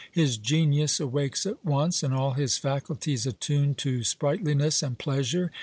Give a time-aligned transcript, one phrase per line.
[0.11, 5.51] His genius awakes at once, and all his faculties attune to sprightliness and pleasure.